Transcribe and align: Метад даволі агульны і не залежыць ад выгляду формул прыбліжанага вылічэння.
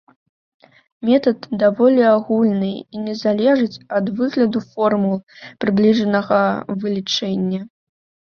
Метад 1.07 1.39
даволі 1.63 2.01
агульны 2.13 2.69
і 2.77 2.97
не 3.09 3.13
залежыць 3.23 3.81
ад 3.99 4.05
выгляду 4.21 4.59
формул 4.71 5.15
прыбліжанага 5.65 6.41
вылічэння. 6.85 7.61